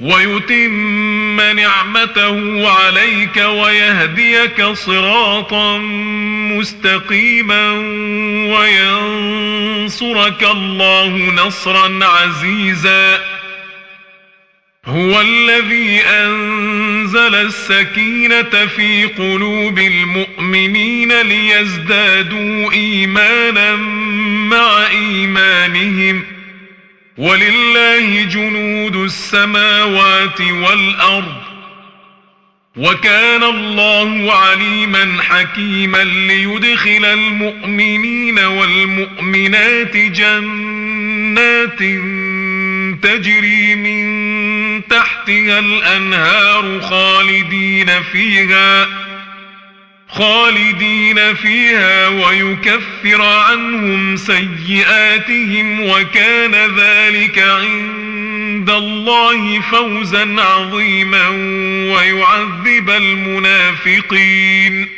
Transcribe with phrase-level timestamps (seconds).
[0.00, 5.78] ويتم نعمته عليك ويهديك صراطا
[6.58, 7.70] مستقيما
[8.56, 13.18] وينصرك الله نصرا عزيزا
[14.86, 23.76] هو الذي انزل السكينه في قلوب المؤمنين ليزدادوا ايمانا
[24.50, 26.22] مع ايمانهم
[27.18, 31.36] ولله جنود السماوات والأرض
[32.76, 41.78] وكان الله عليما حكيما ليدخل المؤمنين والمؤمنات جنات
[43.02, 44.16] تجري من
[44.90, 48.88] تحتها الأنهار خالدين فيها
[50.16, 61.28] خالدين فيها ويكفر عنهم سيئاتهم وكان ذلك عند الله فوزا عظيما
[61.94, 64.88] ويعذب المنافقين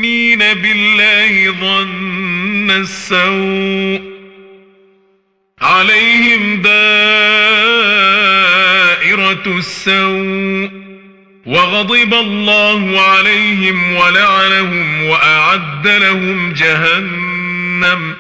[0.07, 4.01] المؤمنين بالله ظن السوء
[5.61, 6.77] عليهم دائرة
[9.59, 10.71] السوء
[11.45, 18.15] وغضب الله عليهم ولعنهم وأعد لهم جهنم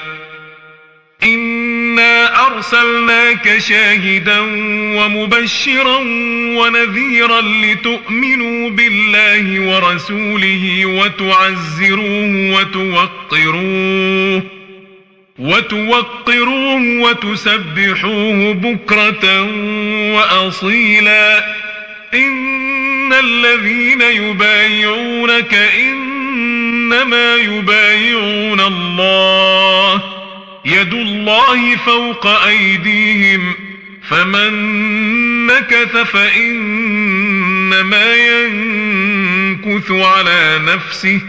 [1.23, 4.39] انا ارسلناك شاهدا
[4.97, 5.97] ومبشرا
[6.55, 12.59] ونذيرا لتؤمنوا بالله ورسوله وتعزروه
[13.29, 14.41] وتوقروه
[15.39, 19.43] وتوقروه وتسبحوه بكره
[20.13, 21.45] واصيلا
[22.13, 26.00] ان الذين يبايعونك ان
[26.41, 30.01] إنما يبايعون الله
[30.65, 33.53] يد الله فوق أيديهم
[34.09, 34.51] فمن
[35.47, 41.21] نكث فإنما ينكث على نفسه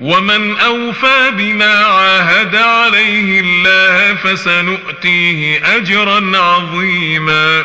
[0.00, 7.64] ومن أوفى بما عاهد عليه الله فسنؤتيه أجرا عظيماً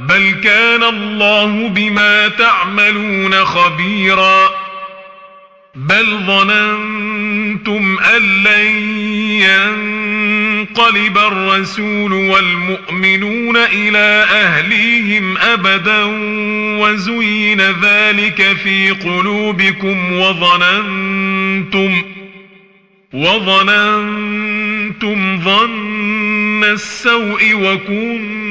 [0.00, 4.48] بل كان الله بما تعملون خبيرا
[5.74, 8.68] بل ظننتم أن لن
[10.58, 16.02] ينقلب الرسول والمؤمنون إلى أهليهم أبدا
[16.82, 22.02] وزين ذلك في قلوبكم وظننتم
[23.14, 28.50] وظننتم ظن السوء وكنتم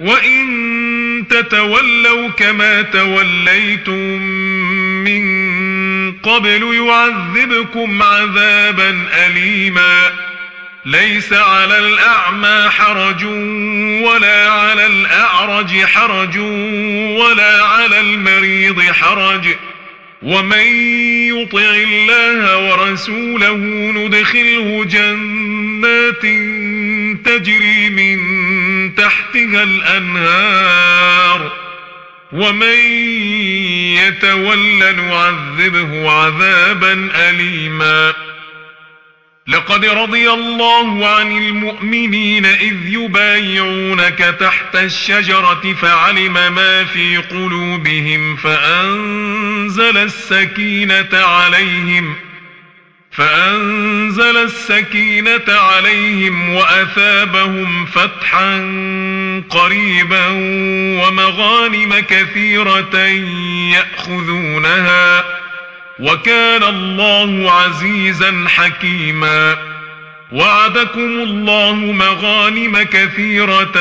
[0.00, 4.18] وإن تتولوا كما توليتم
[5.04, 5.28] من
[6.12, 10.10] قبل يعذبكم عذابا أليما
[10.86, 13.24] ليس على الأعمى حرج
[14.04, 16.38] ولا على الأعرج حرج
[17.18, 19.44] ولا على المريض حرج
[20.22, 20.66] ومن
[21.28, 23.56] يطع الله ورسوله
[23.94, 26.22] ندخله جنات
[27.24, 28.18] تجري من
[28.98, 31.52] تحتها الأنهار
[32.32, 32.78] ومن
[33.96, 38.14] يتولى نعذبه عذابا أليما
[39.46, 51.08] لقد رضي الله عن المؤمنين إذ يبايعونك تحت الشجرة فعلم ما في قلوبهم فأنزل السكينة
[51.12, 52.27] عليهم ۖ
[53.18, 58.56] فأنزل السكينة عليهم وأثابهم فتحا
[59.50, 60.26] قريبا
[61.02, 62.96] ومغانم كثيرة
[63.74, 65.24] يأخذونها
[66.00, 69.56] وكان الله عزيزا حكيما
[70.32, 73.72] وعدكم الله مغانم كثيرة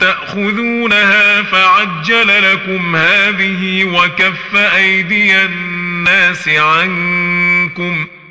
[0.00, 8.21] تأخذونها فعجل لكم هذه وكف أيدي الناس عنكم ۖ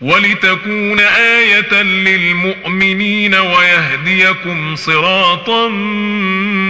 [0.00, 5.68] ولتكون آية للمؤمنين ويهديكم صراطا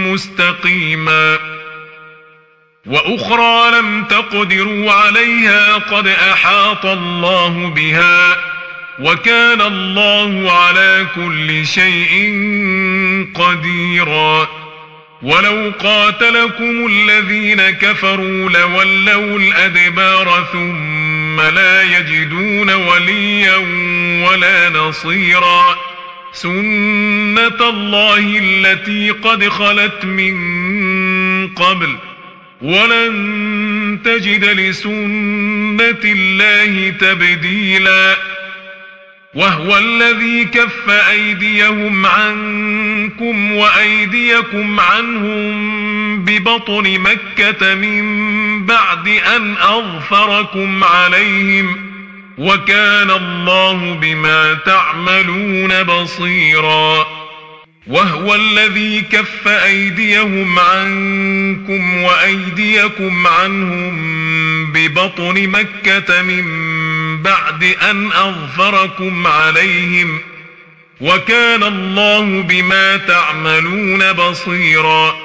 [0.09, 1.37] مستقيما
[2.85, 8.37] وأخرى لم تقدروا عليها قد أحاط الله بها
[8.99, 12.11] وكان الله على كل شيء
[13.35, 14.47] قديرا
[15.21, 21.04] ولو قاتلكم الذين كفروا لولوا الأدبار ثم
[21.35, 23.55] ثم لا يجدون وليا
[24.27, 25.75] ولا نصيرا
[26.33, 31.95] سنة الله التي قد خلت من قبل
[32.61, 34.95] ولن تجد لسنة
[36.03, 38.15] الله تبديلا
[39.33, 45.75] وهو الذي كف أيديهم عنكم وأيديكم عنهم
[46.25, 48.34] ببطن مكة من
[48.65, 51.75] بعد أن أغفركم عليهم
[52.37, 57.07] وكان الله بما تعملون بصيرا
[57.87, 63.95] وهو الذي كف أيديهم عنكم وأيديكم عنهم
[64.71, 66.43] ببطن مكة من
[67.21, 70.19] بعد أن أغفركم عليهم
[71.01, 75.24] وكان الله بما تعملون بصيراً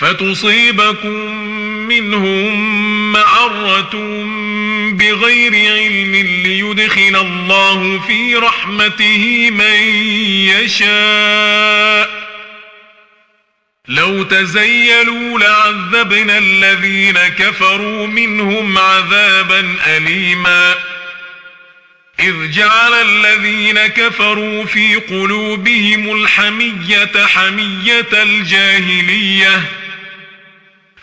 [0.00, 1.10] فتصيبكم
[1.88, 2.62] منهم
[3.12, 3.96] معرة
[4.92, 9.80] بغير علم ليدخل الله في رحمته من
[10.54, 12.26] يشاء
[13.88, 20.74] لو تزيلوا لعذبنا الذين كفروا منهم عذابا أليما
[22.20, 29.66] إذ جعل الذين كفروا في قلوبهم الحمية حمية الجاهليه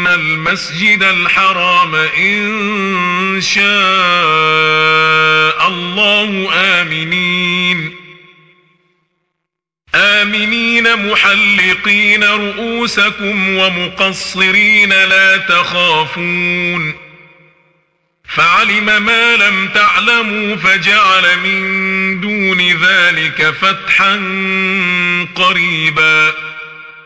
[0.00, 7.94] إن المسجد الحرام إن شاء الله آمنين
[9.94, 16.94] آمنين محلقين رؤوسكم ومقصرين لا تخافون
[18.28, 21.60] فعلم ما لم تعلموا فجعل من
[22.20, 24.12] دون ذلك فتحا
[25.34, 26.49] قريباً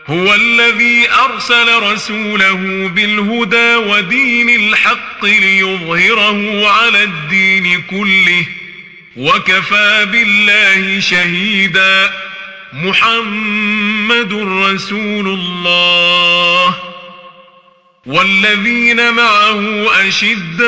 [0.07, 2.53] هو الذي أرسل رسوله
[2.95, 8.45] بالهدى ودين الحق ليظهره على الدين كله
[9.17, 12.11] وكفى بالله شهيدا
[12.73, 14.33] محمد
[14.65, 16.75] رسول الله
[18.05, 20.65] والذين معه أشداء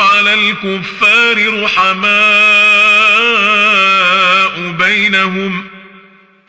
[0.00, 2.29] على الكفار رحمان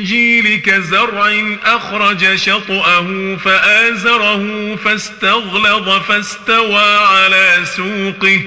[0.00, 8.40] الإنجيل كزرع أخرج شطأه فآزره فاستغلظ فاستوى على سوقه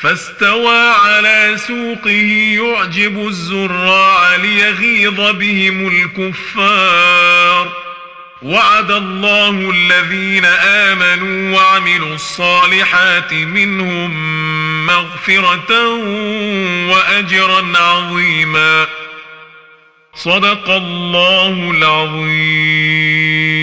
[0.00, 2.20] فاستوى على سوقه
[2.62, 7.72] يعجب الزراع ليغيظ بهم الكفار
[8.42, 14.10] وعد الله الذين آمنوا وعملوا الصالحات منهم
[14.86, 15.84] مغفرة
[16.90, 18.86] وأجرا عظيماً
[20.24, 23.57] صدق الله العظيم